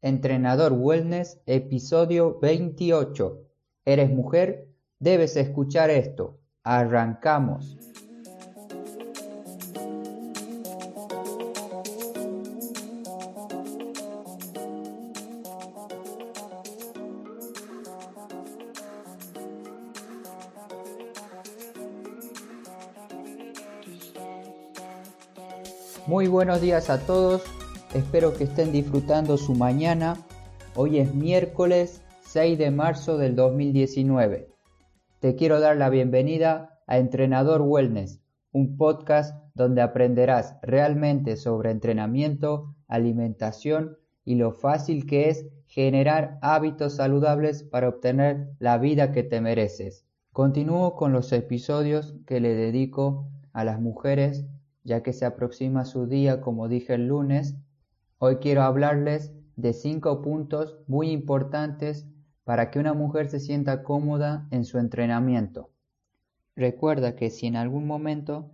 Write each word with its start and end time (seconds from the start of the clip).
Entrenador 0.00 0.74
Wellness, 0.74 1.40
episodio 1.46 2.38
28. 2.40 3.40
¿Eres 3.84 4.10
mujer? 4.10 4.68
Debes 5.00 5.36
escuchar 5.36 5.90
esto. 5.90 6.38
Arrancamos. 6.62 7.76
Muy 26.06 26.26
buenos 26.26 26.62
días 26.62 26.88
a 26.88 27.04
todos, 27.04 27.42
espero 27.94 28.34
que 28.34 28.44
estén 28.44 28.72
disfrutando 28.72 29.36
su 29.36 29.54
mañana. 29.54 30.16
Hoy 30.74 30.98
es 30.98 31.14
miércoles 31.14 32.02
6 32.22 32.58
de 32.58 32.70
marzo 32.70 33.16
del 33.16 33.34
2019. 33.34 34.48
Te 35.20 35.34
quiero 35.34 35.60
dar 35.60 35.76
la 35.76 35.88
bienvenida 35.88 36.80
a 36.86 36.98
Entrenador 36.98 37.62
Wellness, 37.62 38.20
un 38.52 38.76
podcast 38.76 39.34
donde 39.54 39.82
aprenderás 39.82 40.56
realmente 40.62 41.36
sobre 41.36 41.70
entrenamiento, 41.70 42.74
alimentación 42.88 43.96
y 44.24 44.34
lo 44.34 44.52
fácil 44.52 45.06
que 45.06 45.30
es 45.30 45.46
generar 45.66 46.38
hábitos 46.42 46.96
saludables 46.96 47.62
para 47.62 47.88
obtener 47.88 48.50
la 48.58 48.78
vida 48.78 49.12
que 49.12 49.22
te 49.22 49.40
mereces. 49.40 50.04
Continúo 50.32 50.94
con 50.94 51.12
los 51.12 51.32
episodios 51.32 52.14
que 52.26 52.40
le 52.40 52.54
dedico 52.54 53.28
a 53.52 53.64
las 53.64 53.80
mujeres 53.80 54.46
ya 54.88 55.02
que 55.02 55.12
se 55.12 55.26
aproxima 55.26 55.84
su 55.84 56.06
día 56.06 56.40
como 56.40 56.66
dije 56.66 56.94
el 56.94 57.08
lunes, 57.08 57.56
hoy 58.18 58.36
quiero 58.36 58.62
hablarles 58.62 59.32
de 59.56 59.72
cinco 59.72 60.22
puntos 60.22 60.78
muy 60.86 61.10
importantes 61.10 62.06
para 62.44 62.70
que 62.70 62.78
una 62.78 62.94
mujer 62.94 63.28
se 63.28 63.40
sienta 63.40 63.82
cómoda 63.82 64.46
en 64.50 64.64
su 64.64 64.78
entrenamiento. 64.78 65.70
Recuerda 66.54 67.16
que 67.16 67.30
si 67.30 67.46
en 67.46 67.56
algún 67.56 67.86
momento 67.86 68.52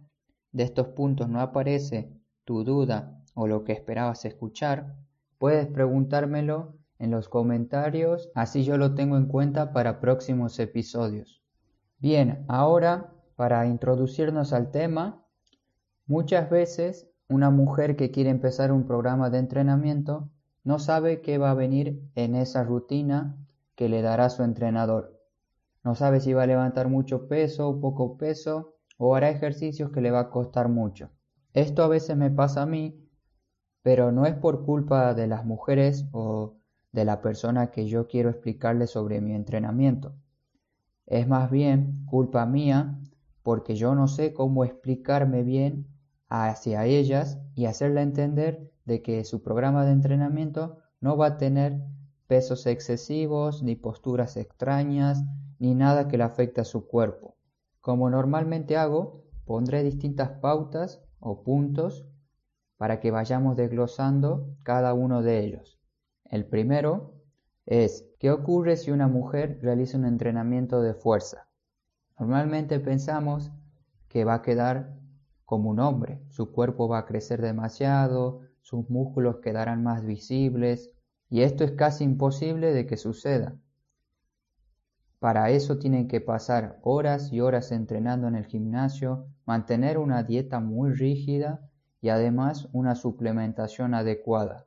de 0.52 0.64
estos 0.64 0.88
puntos 0.88 1.28
no 1.28 1.40
aparece 1.40 2.12
tu 2.44 2.64
duda 2.64 3.22
o 3.34 3.46
lo 3.46 3.64
que 3.64 3.72
esperabas 3.72 4.24
escuchar, 4.24 4.96
puedes 5.38 5.66
preguntármelo 5.66 6.76
en 6.98 7.10
los 7.10 7.28
comentarios, 7.28 8.30
así 8.34 8.64
yo 8.64 8.76
lo 8.76 8.94
tengo 8.94 9.16
en 9.16 9.26
cuenta 9.26 9.72
para 9.72 10.00
próximos 10.00 10.58
episodios. 10.58 11.42
Bien, 11.98 12.44
ahora 12.48 13.12
para 13.36 13.66
introducirnos 13.66 14.52
al 14.52 14.70
tema, 14.70 15.24
Muchas 16.06 16.50
veces 16.50 17.08
una 17.28 17.50
mujer 17.50 17.96
que 17.96 18.10
quiere 18.10 18.30
empezar 18.30 18.72
un 18.72 18.86
programa 18.86 19.30
de 19.30 19.38
entrenamiento 19.38 20.30
no 20.62 20.78
sabe 20.78 21.20
qué 21.20 21.38
va 21.38 21.50
a 21.50 21.54
venir 21.54 22.02
en 22.14 22.34
esa 22.34 22.64
rutina 22.64 23.36
que 23.74 23.88
le 23.88 24.02
dará 24.02 24.30
su 24.30 24.42
entrenador. 24.42 25.20
No 25.82 25.94
sabe 25.94 26.20
si 26.20 26.32
va 26.32 26.44
a 26.44 26.46
levantar 26.46 26.88
mucho 26.88 27.28
peso 27.28 27.68
o 27.68 27.80
poco 27.80 28.16
peso 28.16 28.74
o 28.96 29.14
hará 29.14 29.30
ejercicios 29.30 29.90
que 29.90 30.00
le 30.00 30.10
va 30.10 30.20
a 30.20 30.30
costar 30.30 30.68
mucho. 30.68 31.10
Esto 31.52 31.82
a 31.82 31.88
veces 31.88 32.16
me 32.16 32.30
pasa 32.30 32.62
a 32.62 32.66
mí, 32.66 32.98
pero 33.82 34.10
no 34.10 34.26
es 34.26 34.34
por 34.34 34.64
culpa 34.64 35.14
de 35.14 35.26
las 35.26 35.44
mujeres 35.44 36.06
o 36.12 36.56
de 36.92 37.04
la 37.04 37.20
persona 37.20 37.70
que 37.70 37.86
yo 37.86 38.06
quiero 38.06 38.30
explicarle 38.30 38.86
sobre 38.86 39.20
mi 39.20 39.34
entrenamiento. 39.34 40.14
Es 41.06 41.28
más 41.28 41.50
bien 41.50 42.06
culpa 42.06 42.46
mía 42.46 42.98
porque 43.42 43.76
yo 43.76 43.94
no 43.94 44.08
sé 44.08 44.32
cómo 44.32 44.64
explicarme 44.64 45.42
bien 45.42 45.93
hacia 46.28 46.84
ellas 46.86 47.38
y 47.54 47.66
hacerla 47.66 48.02
entender 48.02 48.72
de 48.84 49.02
que 49.02 49.24
su 49.24 49.42
programa 49.42 49.84
de 49.84 49.92
entrenamiento 49.92 50.78
no 51.00 51.16
va 51.16 51.26
a 51.26 51.36
tener 51.36 51.82
pesos 52.26 52.66
excesivos, 52.66 53.62
ni 53.62 53.76
posturas 53.76 54.36
extrañas, 54.36 55.22
ni 55.58 55.74
nada 55.74 56.08
que 56.08 56.18
le 56.18 56.24
afecte 56.24 56.60
a 56.60 56.64
su 56.64 56.86
cuerpo. 56.86 57.36
Como 57.80 58.10
normalmente 58.10 58.76
hago, 58.76 59.24
pondré 59.44 59.82
distintas 59.82 60.30
pautas 60.40 61.02
o 61.20 61.42
puntos 61.42 62.06
para 62.76 63.00
que 63.00 63.10
vayamos 63.10 63.56
desglosando 63.56 64.56
cada 64.62 64.94
uno 64.94 65.22
de 65.22 65.44
ellos. 65.44 65.78
El 66.24 66.46
primero 66.46 67.14
es, 67.66 68.06
¿qué 68.18 68.30
ocurre 68.30 68.76
si 68.76 68.90
una 68.90 69.08
mujer 69.08 69.58
realiza 69.62 69.96
un 69.96 70.06
entrenamiento 70.06 70.82
de 70.82 70.94
fuerza? 70.94 71.48
Normalmente 72.18 72.80
pensamos 72.80 73.52
que 74.08 74.24
va 74.24 74.34
a 74.34 74.42
quedar 74.42 74.96
como 75.54 75.70
un 75.70 75.78
hombre. 75.78 76.20
Su 76.30 76.50
cuerpo 76.50 76.88
va 76.88 76.98
a 76.98 77.06
crecer 77.06 77.40
demasiado, 77.40 78.40
sus 78.60 78.90
músculos 78.90 79.36
quedarán 79.36 79.84
más 79.84 80.04
visibles 80.04 80.90
y 81.30 81.42
esto 81.42 81.62
es 81.62 81.70
casi 81.70 82.02
imposible 82.02 82.72
de 82.72 82.88
que 82.88 82.96
suceda. 82.96 83.54
Para 85.20 85.50
eso 85.50 85.78
tienen 85.78 86.08
que 86.08 86.20
pasar 86.20 86.80
horas 86.82 87.32
y 87.32 87.40
horas 87.40 87.70
entrenando 87.70 88.26
en 88.26 88.34
el 88.34 88.46
gimnasio, 88.46 89.28
mantener 89.46 89.96
una 89.96 90.24
dieta 90.24 90.58
muy 90.58 90.90
rígida 90.92 91.60
y 92.00 92.08
además 92.08 92.68
una 92.72 92.96
suplementación 92.96 93.94
adecuada. 93.94 94.66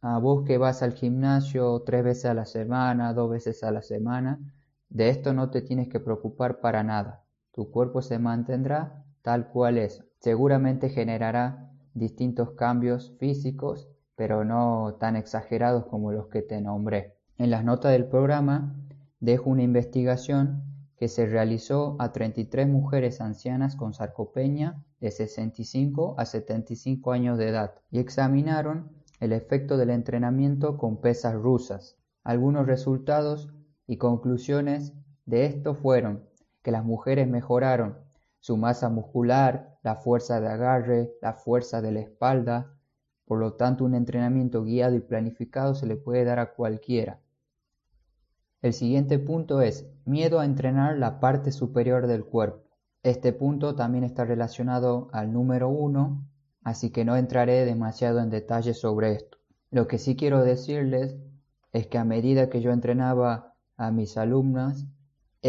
A 0.00 0.18
vos 0.18 0.46
que 0.46 0.56
vas 0.56 0.82
al 0.82 0.94
gimnasio 0.94 1.82
tres 1.84 2.02
veces 2.02 2.24
a 2.24 2.32
la 2.32 2.46
semana, 2.46 3.12
dos 3.12 3.30
veces 3.30 3.62
a 3.62 3.70
la 3.70 3.82
semana, 3.82 4.40
de 4.88 5.10
esto 5.10 5.34
no 5.34 5.50
te 5.50 5.60
tienes 5.60 5.90
que 5.90 6.00
preocupar 6.00 6.60
para 6.60 6.82
nada. 6.82 7.22
Tu 7.52 7.70
cuerpo 7.70 8.00
se 8.00 8.18
mantendrá 8.18 9.02
tal 9.26 9.48
cual 9.48 9.76
es. 9.76 10.04
Seguramente 10.20 10.88
generará 10.88 11.72
distintos 11.94 12.52
cambios 12.52 13.12
físicos, 13.18 13.88
pero 14.14 14.44
no 14.44 14.98
tan 15.00 15.16
exagerados 15.16 15.86
como 15.86 16.12
los 16.12 16.28
que 16.28 16.42
te 16.42 16.60
nombré. 16.60 17.16
En 17.36 17.50
las 17.50 17.64
notas 17.64 17.90
del 17.90 18.06
programa 18.06 18.76
dejo 19.18 19.50
una 19.50 19.64
investigación 19.64 20.62
que 20.96 21.08
se 21.08 21.26
realizó 21.26 21.96
a 21.98 22.12
33 22.12 22.68
mujeres 22.68 23.20
ancianas 23.20 23.74
con 23.74 23.94
sarcopenia 23.94 24.84
de 25.00 25.10
65 25.10 26.14
a 26.18 26.24
75 26.24 27.10
años 27.10 27.36
de 27.36 27.48
edad 27.48 27.74
y 27.90 27.98
examinaron 27.98 28.92
el 29.18 29.32
efecto 29.32 29.76
del 29.76 29.90
entrenamiento 29.90 30.78
con 30.78 31.00
pesas 31.00 31.34
rusas. 31.34 31.98
Algunos 32.22 32.68
resultados 32.68 33.52
y 33.88 33.96
conclusiones 33.96 34.92
de 35.24 35.46
esto 35.46 35.74
fueron 35.74 36.22
que 36.62 36.70
las 36.70 36.84
mujeres 36.84 37.26
mejoraron 37.26 38.05
su 38.46 38.56
masa 38.56 38.88
muscular, 38.88 39.76
la 39.82 39.96
fuerza 39.96 40.40
de 40.40 40.46
agarre, 40.46 41.12
la 41.20 41.32
fuerza 41.32 41.82
de 41.82 41.90
la 41.90 41.98
espalda. 41.98 42.78
Por 43.24 43.40
lo 43.40 43.54
tanto, 43.54 43.84
un 43.84 43.96
entrenamiento 43.96 44.62
guiado 44.62 44.94
y 44.94 45.00
planificado 45.00 45.74
se 45.74 45.84
le 45.84 45.96
puede 45.96 46.24
dar 46.24 46.38
a 46.38 46.54
cualquiera. 46.54 47.18
El 48.62 48.72
siguiente 48.72 49.18
punto 49.18 49.62
es 49.62 49.90
miedo 50.04 50.38
a 50.38 50.44
entrenar 50.44 50.96
la 50.96 51.18
parte 51.18 51.50
superior 51.50 52.06
del 52.06 52.24
cuerpo. 52.24 52.62
Este 53.02 53.32
punto 53.32 53.74
también 53.74 54.04
está 54.04 54.24
relacionado 54.24 55.08
al 55.10 55.32
número 55.32 55.68
uno, 55.68 56.24
así 56.62 56.90
que 56.90 57.04
no 57.04 57.16
entraré 57.16 57.64
demasiado 57.64 58.20
en 58.20 58.30
detalle 58.30 58.74
sobre 58.74 59.14
esto. 59.14 59.38
Lo 59.72 59.88
que 59.88 59.98
sí 59.98 60.14
quiero 60.14 60.44
decirles 60.44 61.16
es 61.72 61.88
que 61.88 61.98
a 61.98 62.04
medida 62.04 62.48
que 62.48 62.60
yo 62.60 62.70
entrenaba 62.70 63.56
a 63.76 63.90
mis 63.90 64.16
alumnas, 64.16 64.86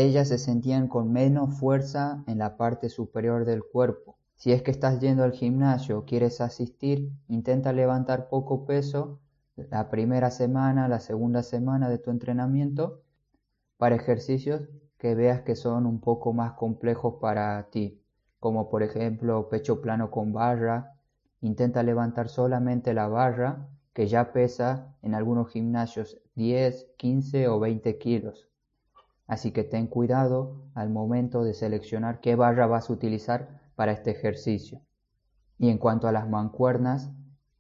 ellas 0.02 0.28
se 0.28 0.38
sentían 0.38 0.88
con 0.88 1.12
menos 1.12 1.58
fuerza 1.60 2.24
en 2.28 2.38
la 2.38 2.56
parte 2.56 2.88
superior 2.88 3.46
del 3.46 3.64
cuerpo. 3.64 4.16
Si 4.36 4.52
es 4.52 4.62
que 4.62 4.70
estás 4.70 5.00
yendo 5.00 5.24
al 5.24 5.32
gimnasio 5.32 5.98
o 5.98 6.06
quieres 6.06 6.40
asistir, 6.40 7.12
intenta 7.28 7.74
levantar 7.74 8.30
poco 8.30 8.66
peso 8.66 9.20
la 9.56 9.90
primera 9.90 10.30
semana, 10.30 10.88
la 10.88 11.00
segunda 11.00 11.42
semana 11.42 11.90
de 11.90 11.98
tu 11.98 12.12
entrenamiento 12.12 13.02
para 13.78 13.96
ejercicios 13.96 14.70
que 15.00 15.16
veas 15.16 15.42
que 15.42 15.56
son 15.56 15.88
un 15.88 16.00
poco 16.00 16.32
más 16.32 16.54
complejos 16.54 17.16
para 17.20 17.68
ti, 17.72 18.00
como 18.40 18.70
por 18.70 18.84
ejemplo 18.84 19.50
pecho 19.50 19.82
plano 19.82 20.12
con 20.12 20.32
barra. 20.32 20.94
Intenta 21.42 21.82
levantar 21.82 22.30
solamente 22.30 22.94
la 22.94 23.08
barra 23.08 23.68
que 23.94 24.06
ya 24.06 24.32
pesa 24.32 24.96
en 25.02 25.16
algunos 25.16 25.50
gimnasios 25.50 26.22
10, 26.36 26.92
15 26.98 27.48
o 27.48 27.60
20 27.60 27.98
kilos. 27.98 28.48
Así 29.28 29.52
que 29.52 29.64
ten 29.64 29.88
cuidado 29.88 30.64
al 30.74 30.90
momento 30.90 31.44
de 31.44 31.54
seleccionar 31.54 32.22
qué 32.22 32.36
barra 32.36 32.66
vas 32.66 32.90
a 32.90 32.94
utilizar 32.94 33.62
para 33.76 33.92
este 33.92 34.12
ejercicio. 34.12 34.82
Y 35.58 35.70
en 35.70 35.78
cuanto 35.78 36.08
a 36.08 36.12
las 36.12 36.30
mancuernas, 36.30 37.12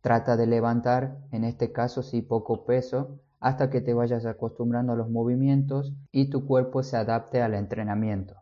trata 0.02 0.38
de 0.38 0.48
levantar, 0.48 1.20
en 1.32 1.44
este 1.44 1.72
caso 1.72 2.04
sí 2.04 2.22
poco 2.22 2.66
peso, 2.66 3.20
hasta 3.40 3.70
que 3.70 3.82
te 3.82 3.94
vayas 3.94 4.26
acostumbrando 4.26 4.94
a 4.94 4.96
los 4.96 5.10
movimientos 5.10 5.94
y 6.12 6.30
tu 6.30 6.46
cuerpo 6.46 6.84
se 6.84 6.98
adapte 6.98 7.42
al 7.42 7.54
entrenamiento. 7.54 8.36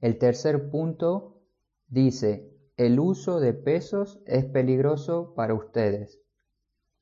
El 0.00 0.18
tercer 0.18 0.70
punto 0.70 1.42
dice, 1.88 2.52
el 2.76 2.98
uso 2.98 3.40
de 3.40 3.54
pesos 3.54 4.20
es 4.26 4.44
peligroso 4.44 5.34
para 5.34 5.54
ustedes. 5.54 6.20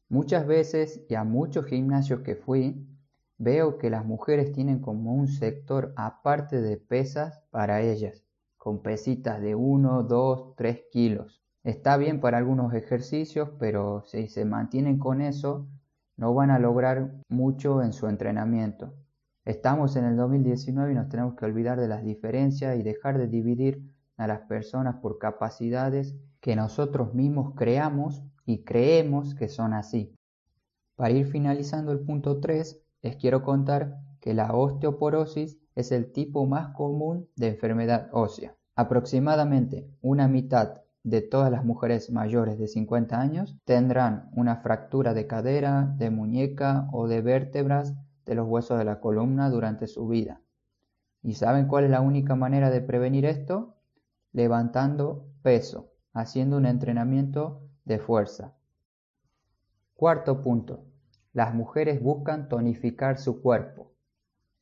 Muchas 0.09 0.47
veces 0.47 1.05
y 1.09 1.15
a 1.15 1.25
muchos 1.25 1.67
gimnasios 1.67 2.21
que 2.21 2.37
fui, 2.37 2.87
Veo 3.45 3.77
que 3.77 3.91
las 3.91 4.07
mujeres 4.07 4.53
tienen 4.53 4.79
como 4.79 5.13
un 5.13 5.29
sector 5.29 5.93
aparte 5.97 6.63
de 6.63 6.79
pesas 6.79 7.43
para 7.51 7.83
ellas, 7.83 8.25
con 8.57 8.81
pesitas 8.81 9.39
de 9.43 9.55
1, 9.55 10.05
2, 10.05 10.55
3 10.57 10.85
kilos. 10.91 11.45
Está 11.63 11.99
bien 11.99 12.21
para 12.21 12.39
algunos 12.39 12.73
ejercicios, 12.73 13.51
pero 13.59 14.03
si 14.07 14.29
se 14.29 14.47
mantienen 14.47 14.99
con 14.99 15.21
eso, 15.21 15.69
no 16.17 16.33
van 16.33 16.51
a 16.51 16.59
lograr 16.59 17.13
mucho 17.29 17.83
en 17.83 17.93
su 17.93 18.09
entrenamiento. 18.09 18.95
Estamos 19.45 19.95
en 19.97 20.07
el 20.07 20.17
2019 20.17 20.93
y 20.93 20.95
nos 20.95 21.11
tenemos 21.11 21.35
que 21.35 21.45
olvidar 21.45 21.79
de 21.79 21.89
las 21.89 22.03
diferencias 22.03 22.79
y 22.79 22.83
dejar 22.83 23.19
de 23.19 23.29
dividir 23.29 23.83
a 24.17 24.27
las 24.27 24.41
personas 24.47 24.97
por 25.03 25.19
capacidades 25.19 26.17
que 26.41 26.57
nosotros 26.57 27.13
mismos 27.13 27.53
creamos 27.57 28.23
y 28.47 28.65
creemos 28.65 29.35
que 29.35 29.49
son 29.49 29.75
así. 29.75 30.15
Para 30.97 31.11
ir 31.11 31.27
finalizando 31.27 31.93
el 31.93 32.01
punto 32.01 32.41
3, 32.41 32.81
les 33.05 33.17
quiero 33.17 33.43
contar 33.43 33.99
que 34.19 34.33
la 34.33 34.55
osteoporosis 34.55 35.59
es 35.75 35.93
el 35.93 36.11
tipo 36.11 36.47
más 36.47 36.75
común 36.75 37.29
de 37.37 37.49
enfermedad 37.49 38.09
ósea. 38.13 38.57
Aproximadamente 38.77 39.87
una 40.01 40.27
mitad 40.27 40.81
de 41.03 41.21
todas 41.21 41.53
las 41.53 41.67
mujeres 41.67 42.11
mayores 42.11 42.59
de 42.59 42.67
50 42.67 43.21
años 43.21 43.59
tendrán 43.65 44.31
una 44.33 44.57
fractura 44.57 45.13
de 45.13 45.27
cadera, 45.27 45.95
de 45.99 46.09
muñeca 46.09 46.89
o 46.93 47.07
de 47.07 47.21
vértebras 47.21 47.95
de 48.25 48.35
los 48.37 48.49
huesos 48.49 48.79
de 48.79 48.87
la 48.87 49.01
columna 49.01 49.51
durante 49.51 49.87
su 49.87 50.09
vida. 50.09 50.41
¿Y 51.23 51.35
saben 51.35 51.69
cuál 51.69 51.85
es 51.85 51.91
la 51.91 52.01
única 52.01 52.37
manera 52.37 52.71
de 52.71 52.81
prevenir 52.81 53.27
esto? 53.27 53.77
Levantando 54.33 55.27
peso, 55.43 55.91
haciendo 56.15 56.57
un 56.57 56.65
entrenamiento 56.65 57.69
de 57.85 57.99
fuerza. 57.99 58.55
Cuarto 59.95 60.41
punto. 60.41 60.94
Las 61.35 61.53
mujeres 61.53 62.01
buscan 62.01 62.49
tonificar 62.49 63.19
su 63.19 63.43
cuerpo. 63.43 63.91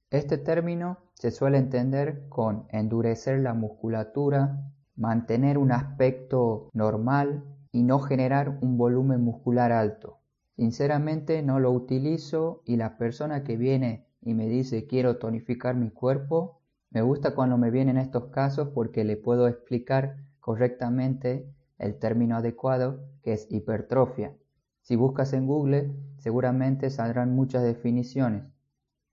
Este 0.08 0.38
término 0.38 0.96
se 1.12 1.30
suele 1.30 1.58
entender 1.58 2.26
con 2.30 2.64
endurecer 2.70 3.40
la 3.40 3.52
musculatura, 3.52 4.72
mantener 4.96 5.58
un 5.58 5.70
aspecto 5.70 6.70
normal 6.72 7.44
y 7.72 7.82
no 7.82 7.98
generar 7.98 8.58
un 8.62 8.78
volumen 8.78 9.22
muscular 9.22 9.70
alto. 9.70 10.20
Sinceramente 10.56 11.42
no 11.42 11.60
lo 11.60 11.72
utilizo 11.72 12.62
y 12.64 12.76
la 12.76 12.96
persona 12.96 13.44
que 13.44 13.58
viene 13.58 14.06
y 14.22 14.32
me 14.32 14.48
dice 14.48 14.86
quiero 14.86 15.18
tonificar 15.18 15.76
mi 15.76 15.90
cuerpo, 15.90 16.62
me 16.88 17.02
gusta 17.02 17.34
cuando 17.34 17.58
me 17.58 17.70
vienen 17.70 17.98
estos 17.98 18.28
casos 18.28 18.68
porque 18.68 19.04
le 19.04 19.18
puedo 19.18 19.46
explicar 19.46 20.16
correctamente 20.40 21.46
el 21.76 21.98
término 21.98 22.36
adecuado 22.36 23.04
que 23.22 23.34
es 23.34 23.46
hipertrofia. 23.50 24.32
Si 24.82 24.96
buscas 24.96 25.32
en 25.32 25.46
Google 25.46 25.94
seguramente 26.18 26.90
saldrán 26.90 27.34
muchas 27.34 27.62
definiciones. 27.62 28.44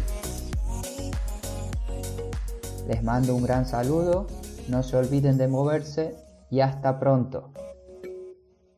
Les 2.87 3.01
mando 3.01 3.35
un 3.35 3.43
gran 3.43 3.65
saludo 3.65 4.27
no 4.67 4.81
se 4.83 4.97
olviden 4.97 5.37
de 5.37 5.47
moverse 5.47 6.15
y 6.49 6.61
hasta 6.61 6.99
pronto. 6.99 7.51